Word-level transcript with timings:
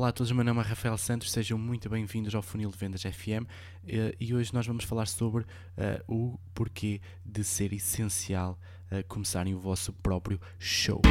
Olá 0.00 0.08
a 0.08 0.12
todos, 0.12 0.32
meu 0.32 0.42
nome 0.42 0.60
é 0.60 0.62
Rafael 0.62 0.96
Santos, 0.96 1.30
sejam 1.30 1.58
muito 1.58 1.90
bem-vindos 1.90 2.34
ao 2.34 2.40
Funil 2.40 2.70
de 2.70 2.78
Vendas 2.78 3.02
FM 3.02 3.44
eh, 3.86 4.16
e 4.18 4.34
hoje 4.34 4.50
nós 4.54 4.66
vamos 4.66 4.82
falar 4.84 5.06
sobre 5.06 5.42
uh, 5.42 5.46
o 6.08 6.40
porquê 6.54 7.02
de 7.22 7.44
ser 7.44 7.74
essencial 7.74 8.58
uh, 8.90 9.06
começarem 9.06 9.54
o 9.54 9.60
vosso 9.60 9.92
próprio 9.92 10.40
show. 10.58 11.02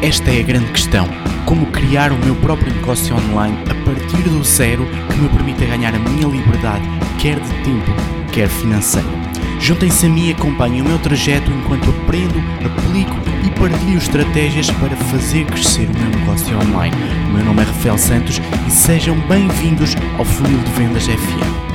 Esta 0.00 0.30
é 0.30 0.40
a 0.40 0.44
grande 0.44 0.70
questão: 0.70 1.08
como 1.44 1.72
criar 1.72 2.12
o 2.12 2.24
meu 2.24 2.36
próprio 2.40 2.72
negócio 2.72 3.16
online 3.16 3.56
a 3.62 3.84
partir 3.84 4.22
do 4.22 4.44
zero 4.44 4.84
que 5.10 5.16
me 5.16 5.28
permita 5.30 5.66
ganhar 5.66 5.92
a 5.92 5.98
minha 5.98 6.28
liberdade, 6.28 6.84
quer 7.20 7.40
de 7.40 7.48
tempo, 7.64 8.32
quer 8.32 8.48
financeira. 8.48 9.25
Juntem-se 9.66 10.06
a 10.06 10.08
mim 10.08 10.28
e 10.28 10.30
acompanhem 10.30 10.80
o 10.80 10.84
meu 10.84 10.96
trajeto 10.96 11.50
enquanto 11.50 11.90
aprendo, 11.90 12.38
aplico 12.64 13.16
e 13.44 13.50
partilho 13.58 13.98
estratégias 13.98 14.70
para 14.70 14.94
fazer 14.96 15.44
crescer 15.44 15.88
o 15.90 15.98
meu 15.98 16.20
negócio 16.20 16.56
online. 16.56 16.94
O 17.28 17.32
meu 17.32 17.44
nome 17.44 17.62
é 17.62 17.64
Rafael 17.64 17.98
Santos 17.98 18.40
e 18.64 18.70
sejam 18.70 19.18
bem-vindos 19.26 19.96
ao 20.18 20.24
Funil 20.24 20.60
de 20.60 20.70
Vendas 20.70 21.06
FM. 21.06 21.65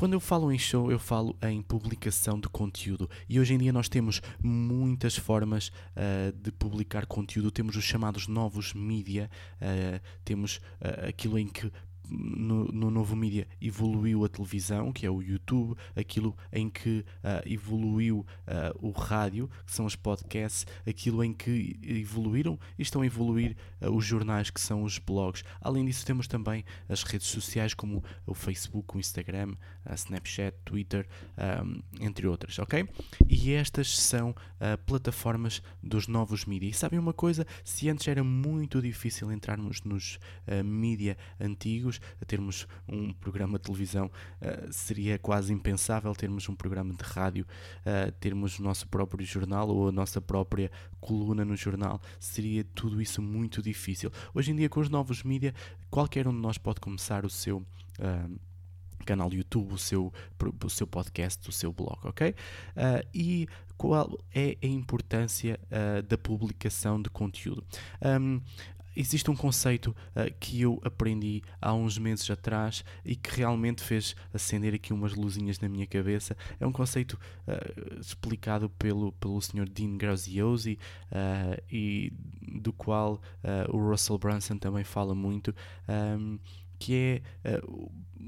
Quando 0.00 0.14
eu 0.14 0.20
falo 0.20 0.50
em 0.50 0.58
show, 0.58 0.90
eu 0.90 0.98
falo 0.98 1.36
em 1.42 1.60
publicação 1.60 2.40
de 2.40 2.48
conteúdo. 2.48 3.06
E 3.28 3.38
hoje 3.38 3.52
em 3.52 3.58
dia 3.58 3.70
nós 3.70 3.86
temos 3.86 4.22
muitas 4.42 5.14
formas 5.14 5.68
uh, 5.68 6.32
de 6.42 6.50
publicar 6.50 7.04
conteúdo. 7.04 7.50
Temos 7.50 7.76
os 7.76 7.84
chamados 7.84 8.26
novos 8.26 8.72
mídia, 8.72 9.30
uh, 9.56 10.00
temos 10.24 10.56
uh, 10.56 11.06
aquilo 11.06 11.38
em 11.38 11.46
que 11.46 11.70
no, 12.10 12.64
no, 12.66 12.90
novo 12.90 13.14
mídia 13.14 13.46
evoluiu 13.60 14.24
a 14.24 14.28
televisão, 14.28 14.92
que 14.92 15.06
é 15.06 15.10
o 15.10 15.22
YouTube, 15.22 15.76
aquilo 15.94 16.36
em 16.52 16.68
que 16.68 17.04
uh, 17.22 17.46
evoluiu 17.46 18.20
uh, 18.20 18.86
o 18.86 18.90
rádio, 18.90 19.48
que 19.64 19.72
são 19.72 19.86
os 19.86 19.94
podcasts, 19.94 20.66
aquilo 20.86 21.22
em 21.22 21.32
que 21.32 21.78
evoluíram 21.82 22.58
e 22.78 22.82
estão 22.82 23.02
a 23.02 23.06
evoluir 23.06 23.56
uh, 23.80 23.90
os 23.90 24.04
jornais, 24.04 24.50
que 24.50 24.60
são 24.60 24.82
os 24.82 24.98
blogs. 24.98 25.44
Além 25.60 25.84
disso, 25.84 26.04
temos 26.04 26.26
também 26.26 26.64
as 26.88 27.02
redes 27.04 27.28
sociais 27.28 27.74
como 27.74 28.02
o 28.26 28.34
Facebook, 28.34 28.96
o 28.96 29.00
Instagram, 29.00 29.54
a 29.84 29.94
Snapchat, 29.94 30.56
Twitter, 30.64 31.06
um, 31.64 31.80
entre 32.00 32.26
outras, 32.26 32.58
ok? 32.58 32.88
E 33.28 33.52
estas 33.52 33.96
são 33.98 34.34
plataformas 34.84 35.62
dos 35.82 36.06
novos 36.06 36.44
mídias. 36.44 36.76
E 36.76 36.78
sabem 36.78 36.98
uma 36.98 37.12
coisa? 37.12 37.46
Se 37.64 37.88
antes 37.88 38.06
era 38.08 38.22
muito 38.22 38.82
difícil 38.82 39.32
entrarmos 39.32 39.82
nos 39.82 40.18
mídia 40.64 41.16
antigos, 41.40 41.99
a 42.20 42.24
termos 42.24 42.66
um 42.88 43.12
programa 43.12 43.58
de 43.58 43.64
televisão, 43.64 44.06
uh, 44.06 44.72
seria 44.72 45.18
quase 45.18 45.52
impensável 45.52 46.14
termos 46.14 46.48
um 46.48 46.54
programa 46.54 46.92
de 46.94 47.02
rádio, 47.02 47.46
uh, 47.80 48.12
termos 48.12 48.58
o 48.58 48.62
nosso 48.62 48.86
próprio 48.88 49.24
jornal 49.24 49.68
ou 49.68 49.88
a 49.88 49.92
nossa 49.92 50.20
própria 50.20 50.70
coluna 51.00 51.44
no 51.44 51.56
jornal, 51.56 52.00
seria 52.18 52.64
tudo 52.74 53.00
isso 53.00 53.22
muito 53.22 53.62
difícil. 53.62 54.10
Hoje 54.34 54.52
em 54.52 54.56
dia, 54.56 54.68
com 54.68 54.80
os 54.80 54.88
novos 54.88 55.22
mídias, 55.22 55.54
qualquer 55.90 56.26
um 56.26 56.32
de 56.32 56.40
nós 56.40 56.58
pode 56.58 56.80
começar 56.80 57.24
o 57.24 57.30
seu. 57.30 57.58
Uh, 57.98 58.38
canal 59.04 59.32
YouTube, 59.32 59.72
o 59.72 59.78
seu, 59.78 60.12
o 60.62 60.70
seu 60.70 60.86
podcast, 60.86 61.48
o 61.48 61.52
seu 61.52 61.72
blog, 61.72 61.98
ok? 62.04 62.30
Uh, 62.30 63.08
e 63.14 63.48
qual 63.76 64.18
é 64.34 64.56
a 64.62 64.66
importância 64.66 65.58
uh, 65.66 66.02
da 66.02 66.18
publicação 66.18 67.00
de 67.00 67.08
conteúdo? 67.10 67.64
Um, 68.02 68.40
existe 68.96 69.30
um 69.30 69.36
conceito 69.36 69.94
uh, 70.14 70.32
que 70.38 70.60
eu 70.60 70.80
aprendi 70.84 71.42
há 71.60 71.72
uns 71.72 71.98
meses 71.98 72.28
atrás 72.30 72.84
e 73.04 73.16
que 73.16 73.36
realmente 73.36 73.82
fez 73.82 74.14
acender 74.32 74.74
aqui 74.74 74.92
umas 74.92 75.14
luzinhas 75.14 75.58
na 75.60 75.68
minha 75.68 75.86
cabeça. 75.86 76.36
É 76.58 76.66
um 76.66 76.72
conceito 76.72 77.18
uh, 77.46 78.00
explicado 78.00 78.68
pelo, 78.70 79.12
pelo 79.12 79.40
Sr. 79.40 79.68
Dean 79.68 79.96
Graziosi 79.96 80.78
uh, 81.12 81.62
e 81.70 82.12
do 82.60 82.72
qual 82.72 83.20
o 83.72 83.78
Russell 83.78 84.18
Brunson 84.18 84.56
também 84.56 84.82
fala 84.82 85.14
muito, 85.14 85.54
um, 85.88 86.38
que 86.78 87.22
é 87.44 87.60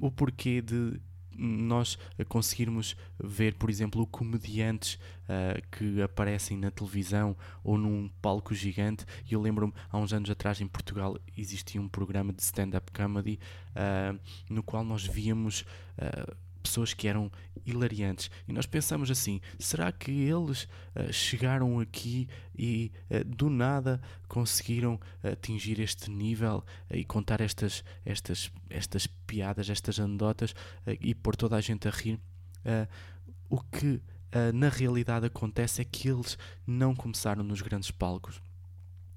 o 0.00 0.10
porquê 0.10 0.62
de 0.62 1.00
nós 1.36 1.98
conseguirmos 2.28 2.96
ver, 3.22 3.54
por 3.54 3.70
exemplo, 3.70 4.06
comediantes 4.06 4.94
uh, 4.94 5.62
que 5.70 6.02
aparecem 6.02 6.56
na 6.56 6.70
televisão 6.70 7.36
ou 7.62 7.76
num 7.78 8.08
palco 8.20 8.54
gigante. 8.54 9.04
Eu 9.30 9.40
lembro-me, 9.40 9.72
há 9.90 9.98
uns 9.98 10.12
anos 10.12 10.30
atrás 10.30 10.60
em 10.60 10.66
Portugal 10.66 11.16
existia 11.36 11.80
um 11.80 11.88
programa 11.88 12.32
de 12.32 12.42
stand-up 12.42 12.90
comedy 12.92 13.38
uh, 13.70 14.18
no 14.48 14.62
qual 14.62 14.84
nós 14.84 15.04
víamos. 15.04 15.64
Pessoas 16.62 16.94
que 16.94 17.08
eram 17.08 17.30
hilariantes. 17.66 18.30
E 18.46 18.52
nós 18.52 18.66
pensamos 18.66 19.10
assim: 19.10 19.40
será 19.58 19.90
que 19.90 20.10
eles 20.10 20.64
uh, 20.64 21.12
chegaram 21.12 21.80
aqui 21.80 22.28
e 22.56 22.92
uh, 23.10 23.24
do 23.24 23.48
nada 23.48 24.00
conseguiram 24.28 24.98
atingir 25.22 25.80
este 25.80 26.10
nível 26.10 26.64
e 26.90 27.04
contar 27.04 27.40
estas, 27.40 27.84
estas, 28.04 28.50
estas 28.70 29.06
piadas, 29.06 29.68
estas 29.68 30.00
anedotas 30.00 30.54
e 31.00 31.14
pôr 31.14 31.36
toda 31.36 31.56
a 31.56 31.60
gente 31.60 31.86
a 31.86 31.90
rir? 31.90 32.18
o 33.50 33.60
que 33.60 34.00
na 34.54 34.68
realidade 34.68 35.26
acontece 35.26 35.82
é 35.82 35.84
que 35.84 36.08
eles 36.08 36.38
não 36.64 36.94
começaram 36.94 37.42
nos 37.42 37.60
grandes 37.60 37.90
palcos. 37.90 38.40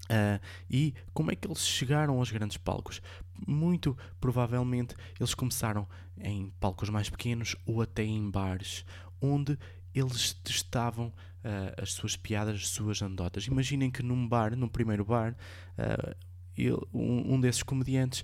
Uh, 0.06 0.40
e 0.70 0.94
como 1.14 1.32
é 1.32 1.36
que 1.36 1.48
eles 1.48 1.66
chegaram 1.66 2.20
aos 2.20 2.32
grandes 2.32 2.58
palcos? 2.58 3.02
Muito 3.48 3.98
provavelmente 4.20 4.96
eles 5.20 5.34
começaram 5.34 5.88
em 6.20 6.52
palcos 6.60 6.90
mais 6.90 7.10
pequenos 7.10 7.56
ou 7.66 7.82
até 7.82 8.04
em 8.04 8.30
bares, 8.30 8.86
onde 9.20 9.58
eles 9.94 10.34
testavam 10.34 11.08
uh, 11.08 11.82
as 11.82 11.94
suas 11.94 12.16
piadas, 12.16 12.56
as 12.56 12.68
suas 12.68 13.02
anedotas. 13.02 13.48
Imaginem 13.48 13.90
que 13.90 14.04
num 14.04 14.28
bar, 14.28 14.56
num 14.56 14.68
primeiro 14.68 15.04
bar, 15.04 15.36
uh, 15.78 16.16
ele, 16.58 16.78
um, 16.94 17.34
um, 17.34 17.42
desses 17.42 17.64
comediantes 17.64 18.24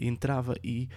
entrava 0.00 0.54
e 0.62 0.88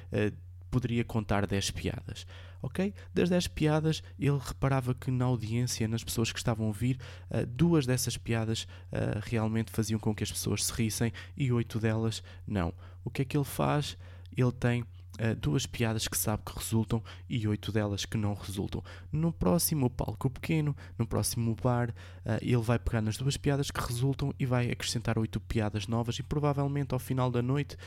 poderia 0.69 1.03
contar 1.03 1.45
10 1.45 1.71
piadas. 1.71 2.25
Ok? 2.61 2.93
Das 3.13 3.29
10 3.29 3.47
piadas, 3.47 4.03
ele 4.19 4.37
reparava 4.37 4.93
que 4.93 5.09
na 5.11 5.25
audiência, 5.25 5.87
nas 5.87 6.03
pessoas 6.03 6.31
que 6.31 6.37
estavam 6.37 6.65
a 6.65 6.67
ouvir, 6.67 6.99
uh, 7.31 7.45
duas 7.45 7.85
dessas 7.85 8.17
piadas 8.17 8.63
uh, 8.91 9.19
realmente 9.21 9.71
faziam 9.71 9.99
com 9.99 10.13
que 10.13 10.23
as 10.23 10.31
pessoas 10.31 10.65
se 10.65 10.73
rissem 10.73 11.13
e 11.37 11.51
oito 11.51 11.79
delas 11.79 12.21
não. 12.45 12.73
O 13.03 13.09
que 13.09 13.21
é 13.21 13.25
que 13.25 13.37
ele 13.37 13.45
faz? 13.45 13.97
Ele 14.35 14.51
tem 14.51 14.85
uh, 15.19 15.35
duas 15.35 15.65
piadas 15.65 16.07
que 16.07 16.17
sabe 16.17 16.43
que 16.45 16.57
resultam 16.57 17.03
e 17.29 17.47
oito 17.47 17.71
delas 17.71 18.05
que 18.05 18.17
não 18.17 18.33
resultam. 18.33 18.83
No 19.11 19.31
próximo 19.31 19.89
palco 19.89 20.29
pequeno, 20.29 20.75
no 20.97 21.05
próximo 21.05 21.55
bar, 21.61 21.89
uh, 21.89 22.39
ele 22.41 22.57
vai 22.57 22.79
pegar 22.79 23.01
nas 23.01 23.17
duas 23.17 23.37
piadas 23.37 23.69
que 23.69 23.81
resultam 23.81 24.33
e 24.39 24.45
vai 24.45 24.71
acrescentar 24.71 25.17
oito 25.17 25.39
piadas 25.39 25.87
novas 25.87 26.17
e 26.19 26.23
provavelmente 26.23 26.93
ao 26.93 26.99
final 26.99 27.29
da 27.29 27.41
noite 27.41 27.77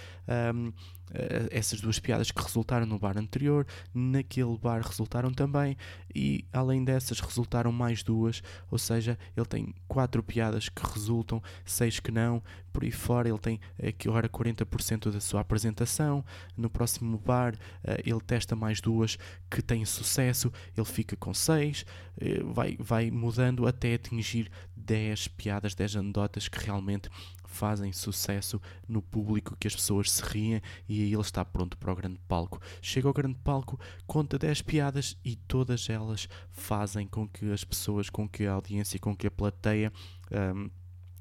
um, 0.54 0.72
eh, 1.15 1.48
essas 1.50 1.81
duas 1.81 1.98
piadas 1.98 2.31
que 2.31 2.42
resultaram 2.42 2.87
no 2.87 2.98
bar 2.98 3.19
anterior, 3.19 3.66
naquele 3.92 4.56
bar 4.56 4.81
resultaram 4.81 5.32
também 5.32 5.76
e 6.15 6.44
além 6.53 6.82
dessas 6.84 7.21
resultaram 7.21 7.71
mais 7.71 8.03
duas, 8.03 8.42
ou 8.71 8.78
seja, 8.78 9.19
ele 9.37 9.47
tem 9.47 9.75
quatro 9.87 10.22
piadas 10.22 10.69
que 10.69 10.82
resultam, 10.87 11.42
seis 11.65 12.00
que 12.00 12.10
não, 12.10 12.42
por 12.72 12.82
aí 12.82 12.91
fora 12.91 13.28
ele 13.28 13.38
tem 13.38 13.60
agora 14.06 14.28
40% 14.28 15.10
da 15.10 15.21
sua 15.21 15.42
apresentação, 15.42 16.25
no 16.56 16.71
próximo 16.71 17.19
bar, 17.22 17.55
eh, 17.84 18.03
ele 18.05 18.21
testa 18.21 18.55
mais 18.55 18.81
duas 18.81 19.16
que 19.50 19.62
têm 19.62 19.84
sucesso, 19.84 20.53
ele 20.77 20.87
fica 20.87 21.16
com 21.16 21.33
6, 21.33 21.84
eh, 22.21 22.43
vai, 22.44 22.77
vai 22.78 23.10
mudando 23.10 23.66
até 23.66 23.94
atingir 23.94 24.50
10 24.77 25.28
piadas, 25.28 25.75
10 25.75 25.97
anedotas 25.97 26.49
que 26.49 26.65
realmente 26.65 27.09
fazem 27.53 27.93
sucesso 27.93 28.60
no 28.88 29.03
público, 29.03 29.56
que 29.60 29.69
as 29.69 29.75
pessoas 29.75 30.10
se 30.10 30.22
riem 30.22 30.62
e 30.88 31.03
aí 31.03 31.12
ele 31.12 31.21
está 31.21 31.44
pronto 31.44 31.77
para 31.77 31.93
o 31.93 31.97
grande 31.97 32.19
palco. 32.27 32.60
Chega 32.81 33.06
ao 33.06 33.15
grande 33.15 33.39
palco, 33.44 33.78
conta 34.06 34.39
10 34.39 34.62
piadas 34.62 35.16
e 35.25 35.37
todas 35.37 35.89
elas 35.89 36.28
fazem 36.50 37.06
com 37.06 37.28
que 37.28 37.53
as 37.53 37.62
pessoas, 37.62 38.09
com 38.09 38.28
que 38.28 38.47
a 38.47 38.53
audiência, 38.53 38.98
com 38.98 39.15
que 39.15 39.27
a 39.27 39.30
plateia. 39.30 39.92
Um, 40.30 40.71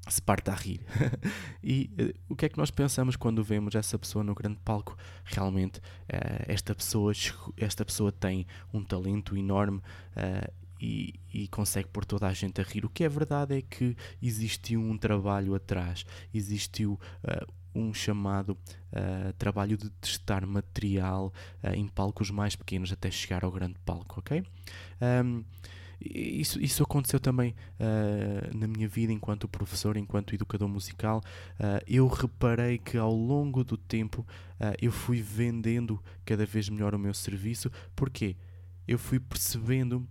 se 0.08 0.20
parta 0.20 0.52
a 0.52 0.54
rir. 0.54 0.80
e 1.62 1.90
uh, 2.00 2.32
o 2.32 2.36
que 2.36 2.46
é 2.46 2.48
que 2.48 2.58
nós 2.58 2.70
pensamos 2.70 3.16
quando 3.16 3.42
vemos 3.42 3.74
essa 3.74 3.98
pessoa 3.98 4.24
no 4.24 4.34
grande 4.34 4.58
palco? 4.64 4.96
Realmente, 5.24 5.78
uh, 5.78 6.44
esta, 6.46 6.74
pessoa, 6.74 7.12
esta 7.56 7.84
pessoa 7.84 8.10
tem 8.10 8.46
um 8.72 8.82
talento 8.82 9.36
enorme 9.36 9.78
uh, 9.78 10.52
e, 10.80 11.14
e, 11.32 11.46
consegue 11.48 11.88
pôr 11.88 12.04
toda 12.04 12.26
a 12.26 12.32
gente 12.32 12.60
a 12.60 12.64
rir. 12.64 12.84
O 12.84 12.88
que 12.88 13.04
é 13.04 13.08
verdade 13.08 13.56
é 13.56 13.62
que 13.62 13.96
existiu 14.20 14.80
um 14.80 14.98
trabalho 14.98 15.54
atrás, 15.54 16.04
existiu 16.34 16.98
um 17.72 17.94
chamado 17.94 18.58
trabalho 19.38 19.76
de 19.78 19.88
testar 19.90 20.44
material 20.44 21.32
em 21.72 21.86
palcos 21.86 22.32
mais 22.32 22.56
pequenos 22.56 22.92
até 22.92 23.12
chegar 23.12 23.44
ao 23.44 23.52
grande 23.52 23.78
palco, 23.84 24.18
ok? 24.18 24.44
Um, 25.24 25.44
isso, 26.04 26.60
isso 26.60 26.82
aconteceu 26.82 27.20
também 27.20 27.54
uh, 27.78 28.56
na 28.56 28.66
minha 28.66 28.88
vida 28.88 29.12
enquanto 29.12 29.48
professor, 29.48 29.96
enquanto 29.96 30.34
educador 30.34 30.68
musical. 30.68 31.22
Uh, 31.54 31.82
eu 31.86 32.06
reparei 32.08 32.78
que 32.78 32.96
ao 32.96 33.14
longo 33.14 33.62
do 33.64 33.76
tempo 33.76 34.26
uh, 34.60 34.74
eu 34.80 34.90
fui 34.90 35.20
vendendo 35.20 36.02
cada 36.24 36.44
vez 36.44 36.68
melhor 36.68 36.94
o 36.94 36.98
meu 36.98 37.14
serviço. 37.14 37.70
Porquê? 37.94 38.36
Eu 38.86 38.98
fui 38.98 39.20
percebendo 39.20 40.06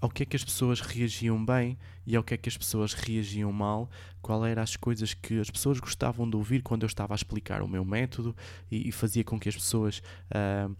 ao 0.00 0.10
que 0.10 0.22
é 0.22 0.26
que 0.26 0.36
as 0.36 0.44
pessoas 0.44 0.80
reagiam 0.80 1.42
bem 1.42 1.78
e 2.06 2.16
ao 2.16 2.22
que 2.22 2.34
é 2.34 2.36
que 2.36 2.48
as 2.48 2.56
pessoas 2.56 2.92
reagiam 2.92 3.50
mal, 3.52 3.88
qual 4.20 4.44
eram 4.44 4.62
as 4.62 4.76
coisas 4.76 5.14
que 5.14 5.38
as 5.38 5.50
pessoas 5.50 5.78
gostavam 5.78 6.28
de 6.28 6.36
ouvir 6.36 6.62
quando 6.62 6.82
eu 6.82 6.86
estava 6.86 7.14
a 7.14 7.16
explicar 7.16 7.62
o 7.62 7.68
meu 7.68 7.84
método 7.84 8.36
e, 8.70 8.88
e 8.88 8.92
fazia 8.92 9.24
com 9.24 9.38
que 9.38 9.48
as 9.48 9.54
pessoas 9.54 10.02
uh, 10.30 10.76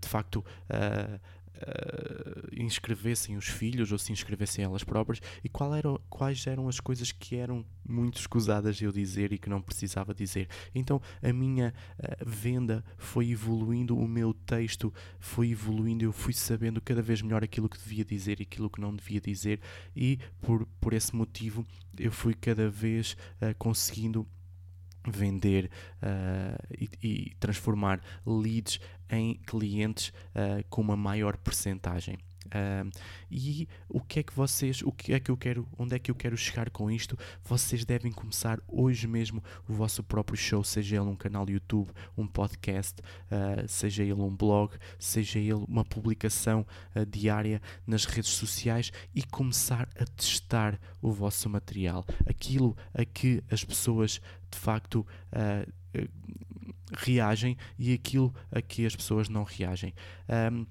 de 0.00 0.08
facto 0.08 0.36
uh, 0.38 1.20
uh, 1.56 2.48
inscrevessem 2.52 3.36
os 3.36 3.46
filhos 3.46 3.92
ou 3.92 3.98
se 3.98 4.12
inscrevessem 4.12 4.64
elas 4.64 4.84
próprias 4.84 5.20
e 5.42 5.48
qual 5.48 5.70
quais 6.08 6.46
eram 6.46 6.68
as 6.68 6.80
coisas 6.80 7.12
que 7.12 7.36
eram 7.36 7.64
muito 7.86 8.18
escusadas 8.18 8.80
eu 8.80 8.92
dizer 8.92 9.32
e 9.32 9.38
que 9.38 9.48
não 9.48 9.60
precisava 9.60 10.14
dizer. 10.14 10.48
Então 10.74 11.00
a 11.22 11.32
minha 11.32 11.72
uh, 11.98 12.24
venda 12.24 12.84
foi 12.96 13.30
evoluindo, 13.30 13.96
o 13.96 14.08
meu 14.08 14.34
texto 14.34 14.92
foi 15.18 15.50
evoluindo, 15.50 16.04
eu 16.04 16.12
fui 16.12 16.32
sabendo 16.32 16.80
cada 16.80 17.02
vez 17.02 17.22
melhor 17.22 17.44
aquilo 17.44 17.68
que 17.68 17.78
devia 17.78 18.04
dizer 18.04 18.40
e 18.40 18.42
aquilo 18.42 18.70
que 18.70 18.80
não 18.80 18.94
devia 18.94 19.20
dizer 19.20 19.60
e 19.94 20.18
por, 20.40 20.66
por 20.80 20.92
esse 20.92 21.14
motivo 21.14 21.66
eu 21.98 22.12
fui 22.12 22.34
cada 22.34 22.68
vez 22.70 23.16
uh, 23.40 23.54
conseguindo 23.58 24.26
vender 25.06 25.70
uh, 26.02 26.76
e, 26.78 26.90
e, 27.02 27.34
transformar 27.40 28.00
leads 28.26 28.80
em 29.08 29.34
clientes 29.46 30.08
uh, 30.08 30.64
com 30.68 30.80
uma 30.80 30.96
maior 30.96 31.36
percentagem. 31.36 32.18
E 33.30 33.68
o 33.88 34.00
que 34.00 34.20
é 34.20 34.22
que 34.22 34.34
vocês, 34.34 34.82
o 34.82 34.90
que 34.90 35.12
é 35.12 35.20
que 35.20 35.30
eu 35.30 35.36
quero, 35.36 35.66
onde 35.78 35.94
é 35.94 35.98
que 35.98 36.10
eu 36.10 36.14
quero 36.14 36.36
chegar 36.36 36.70
com 36.70 36.90
isto? 36.90 37.18
Vocês 37.44 37.84
devem 37.84 38.10
começar 38.10 38.60
hoje 38.66 39.06
mesmo 39.06 39.42
o 39.68 39.72
vosso 39.72 40.02
próprio 40.02 40.36
show, 40.36 40.64
seja 40.64 40.96
ele 40.96 41.04
um 41.04 41.16
canal 41.16 41.48
YouTube, 41.48 41.90
um 42.16 42.26
podcast, 42.26 43.00
uh, 43.00 43.68
seja 43.68 44.02
ele 44.02 44.14
um 44.14 44.34
blog, 44.34 44.74
seja 44.98 45.38
ele 45.38 45.52
uma 45.54 45.84
publicação 45.84 46.66
uh, 46.94 47.06
diária 47.06 47.60
nas 47.86 48.04
redes 48.04 48.30
sociais 48.30 48.90
e 49.14 49.22
começar 49.22 49.88
a 49.98 50.04
testar 50.04 50.80
o 51.00 51.12
vosso 51.12 51.48
material, 51.48 52.04
aquilo 52.26 52.76
a 52.94 53.04
que 53.04 53.42
as 53.50 53.64
pessoas 53.64 54.20
de 54.50 54.58
facto 54.58 55.06
reagem 56.92 57.56
e 57.78 57.92
aquilo 57.92 58.34
a 58.50 58.60
que 58.60 58.84
as 58.84 58.96
pessoas 58.96 59.28
não 59.28 59.44
reagem. 59.44 59.94
Um, 60.52 60.66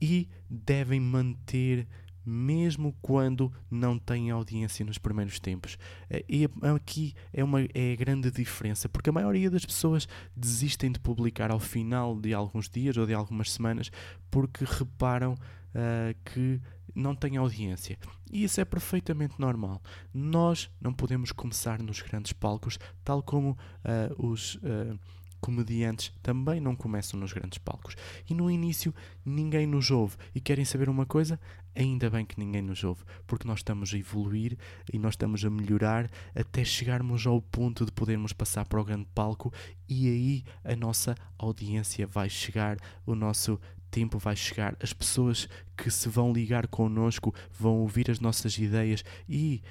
e 0.00 0.28
devem 0.48 1.00
manter 1.00 1.86
mesmo 2.24 2.94
quando 3.02 3.52
não 3.70 3.98
têm 3.98 4.30
audiência 4.30 4.84
nos 4.84 4.98
primeiros 4.98 5.38
tempos. 5.38 5.76
Eh, 6.08 6.24
e 6.28 6.48
aqui 6.74 7.14
é, 7.32 7.44
uma, 7.44 7.60
é 7.74 7.92
a 7.92 7.96
grande 7.96 8.30
diferença, 8.30 8.88
porque 8.88 9.10
a 9.10 9.12
maioria 9.12 9.50
das 9.50 9.64
pessoas 9.64 10.08
desistem 10.34 10.90
de 10.90 10.98
publicar 10.98 11.50
ao 11.50 11.60
final 11.60 12.18
de 12.18 12.32
alguns 12.32 12.68
dias 12.68 12.96
ou 12.96 13.06
de 13.06 13.12
algumas 13.12 13.52
semanas 13.52 13.90
porque 14.30 14.64
reparam 14.64 15.34
uh, 15.34 16.14
que 16.24 16.60
não 16.94 17.14
têm 17.14 17.36
audiência. 17.36 17.98
E 18.32 18.44
isso 18.44 18.60
é 18.60 18.64
perfeitamente 18.64 19.34
normal. 19.38 19.82
Nós 20.12 20.70
não 20.80 20.92
podemos 20.92 21.32
começar 21.32 21.82
nos 21.82 22.00
grandes 22.00 22.32
palcos, 22.32 22.78
tal 23.04 23.22
como 23.22 23.50
uh, 23.50 24.26
os. 24.26 24.56
Uh, 24.56 24.98
comediantes 25.44 26.10
também 26.22 26.58
não 26.58 26.74
começam 26.74 27.20
nos 27.20 27.34
grandes 27.34 27.58
palcos. 27.58 27.94
E 28.26 28.32
no 28.32 28.50
início 28.50 28.94
ninguém 29.22 29.66
nos 29.66 29.90
ouve. 29.90 30.16
E 30.34 30.40
querem 30.40 30.64
saber 30.64 30.88
uma 30.88 31.04
coisa? 31.04 31.38
Ainda 31.76 32.08
bem 32.08 32.24
que 32.24 32.38
ninguém 32.38 32.62
nos 32.62 32.82
ouve, 32.82 33.04
porque 33.26 33.46
nós 33.46 33.58
estamos 33.58 33.92
a 33.92 33.98
evoluir 33.98 34.56
e 34.90 34.98
nós 34.98 35.12
estamos 35.12 35.44
a 35.44 35.50
melhorar 35.50 36.10
até 36.34 36.64
chegarmos 36.64 37.26
ao 37.26 37.42
ponto 37.42 37.84
de 37.84 37.92
podermos 37.92 38.32
passar 38.32 38.64
para 38.64 38.80
o 38.80 38.84
grande 38.84 39.06
palco 39.14 39.52
e 39.86 40.08
aí 40.08 40.44
a 40.64 40.74
nossa 40.74 41.14
audiência 41.36 42.06
vai 42.06 42.30
chegar, 42.30 42.78
o 43.04 43.14
nosso 43.14 43.60
tempo 43.90 44.18
vai 44.18 44.34
chegar, 44.34 44.74
as 44.80 44.94
pessoas 44.94 45.46
que 45.76 45.90
se 45.90 46.08
vão 46.08 46.32
ligar 46.32 46.68
connosco 46.68 47.34
vão 47.52 47.76
ouvir 47.80 48.10
as 48.10 48.18
nossas 48.18 48.56
ideias 48.56 49.04
e 49.28 49.62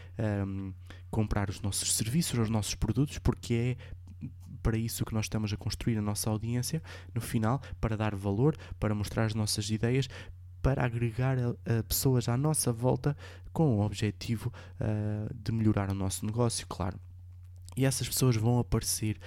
um, 0.45 0.71
comprar 1.09 1.49
os 1.49 1.61
nossos 1.61 1.93
serviços, 1.93 2.37
os 2.37 2.49
nossos 2.49 2.75
produtos, 2.75 3.17
porque 3.17 3.53
é 3.53 3.77
para 4.63 4.77
isso 4.77 5.05
que 5.05 5.13
nós 5.13 5.25
estamos 5.25 5.51
a 5.53 5.57
construir 5.57 5.97
a 5.97 6.01
nossa 6.01 6.29
audiência, 6.29 6.81
no 7.13 7.21
final, 7.21 7.61
para 7.79 7.95
dar 7.97 8.15
valor, 8.15 8.55
para 8.79 8.95
mostrar 8.95 9.25
as 9.25 9.35
nossas 9.35 9.69
ideias, 9.69 10.07
para 10.61 10.83
agregar 10.83 11.37
a, 11.37 11.79
a 11.79 11.83
pessoas 11.83 12.29
à 12.29 12.37
nossa 12.37 12.71
volta 12.71 13.15
com 13.51 13.77
o 13.77 13.85
objetivo 13.85 14.51
uh, 14.79 15.31
de 15.35 15.51
melhorar 15.51 15.91
o 15.91 15.93
nosso 15.93 16.25
negócio, 16.25 16.65
claro. 16.67 16.97
E 17.75 17.85
essas 17.85 18.07
pessoas 18.07 18.35
vão 18.35 18.59
aparecer 18.59 19.19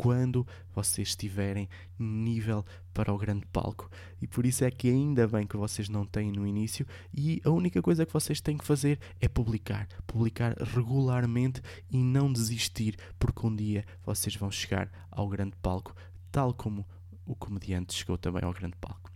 quando 0.00 0.46
vocês 0.74 1.08
estiverem 1.08 1.68
nível 1.98 2.64
para 2.94 3.12
o 3.12 3.18
grande 3.18 3.44
palco. 3.52 3.90
E 4.18 4.26
por 4.26 4.46
isso 4.46 4.64
é 4.64 4.70
que 4.70 4.88
ainda 4.88 5.28
bem 5.28 5.46
que 5.46 5.58
vocês 5.58 5.90
não 5.90 6.06
têm 6.06 6.32
no 6.32 6.46
início 6.46 6.86
e 7.12 7.42
a 7.44 7.50
única 7.50 7.82
coisa 7.82 8.06
que 8.06 8.12
vocês 8.14 8.40
têm 8.40 8.56
que 8.56 8.64
fazer 8.64 8.98
é 9.20 9.28
publicar, 9.28 9.86
publicar 10.06 10.56
regularmente 10.56 11.60
e 11.90 11.98
não 11.98 12.32
desistir, 12.32 12.96
porque 13.18 13.46
um 13.46 13.54
dia 13.54 13.84
vocês 14.02 14.34
vão 14.34 14.50
chegar 14.50 14.90
ao 15.10 15.28
grande 15.28 15.54
palco, 15.60 15.94
tal 16.32 16.54
como 16.54 16.88
o 17.26 17.34
comediante 17.34 17.92
chegou 17.92 18.16
também 18.16 18.42
ao 18.42 18.54
grande 18.54 18.76
palco. 18.80 19.12